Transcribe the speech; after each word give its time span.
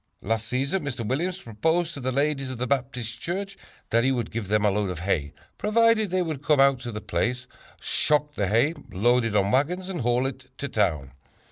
"Last 0.23 0.47
season 0.47 0.83
Mr. 0.83 1.05
Williams 1.05 1.39
proposed 1.39 1.93
to 1.93 1.99
the 1.99 2.11
ladies 2.11 2.49
of 2.49 2.57
the 2.57 2.65
Baptist 2.65 3.21
church 3.21 3.55
that 3.91 4.03
he 4.03 4.11
would 4.11 4.31
give 4.31 4.47
them 4.47 4.65
a 4.65 4.71
load 4.71 4.89
of 4.89 5.01
hay, 5.01 5.31
provided 5.59 6.09
they 6.09 6.23
would 6.23 6.41
come 6.41 6.59
out 6.59 6.79
to 6.79 6.91
the 6.91 6.99
place, 7.01 7.45
shock 7.79 8.33
the 8.33 8.47
hay, 8.47 8.73
load 8.91 9.25
it 9.25 9.35
on 9.35 9.51
wagons 9.51 9.89
and 9.89 10.01
haul 10.01 10.25
it 10.25 10.47
to 10.57 10.67
town. 10.67 11.11